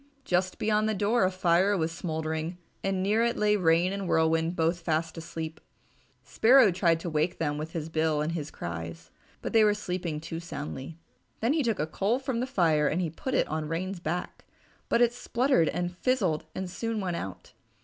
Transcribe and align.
Just 0.25 0.57
beyond 0.57 0.89
the 0.89 0.95
door 0.95 1.25
a 1.25 1.29
fire 1.29 1.77
was 1.77 1.91
smouldering 1.91 2.57
and 2.83 3.03
near 3.03 3.23
it 3.23 3.37
lay 3.37 3.55
Rain 3.55 3.93
and 3.93 4.07
Whirlwind 4.07 4.55
both 4.55 4.79
fast 4.79 5.15
asleep. 5.15 5.61
Sparrow 6.23 6.71
tried 6.71 6.99
to 7.01 7.09
wake 7.11 7.37
them 7.37 7.59
with 7.59 7.73
his 7.73 7.87
bill 7.87 8.19
and 8.19 8.31
his 8.31 8.49
cries, 8.49 9.11
but 9.43 9.53
they 9.53 9.63
were 9.63 9.75
sleeping 9.75 10.19
too 10.19 10.39
soundly. 10.39 10.97
Then 11.39 11.53
he 11.53 11.61
took 11.61 11.77
a 11.77 11.85
coal 11.85 12.17
from 12.17 12.39
the 12.39 12.47
fire 12.47 12.87
and 12.87 13.15
put 13.15 13.35
it 13.35 13.47
on 13.47 13.67
Rain's 13.69 13.99
back, 13.99 14.43
but 14.89 15.03
it 15.03 15.13
spluttered 15.13 15.69
and 15.69 15.95
fizzled 15.95 16.45
and 16.55 16.67
soon 16.67 16.99
went 16.99 17.17
out. 17.17 17.53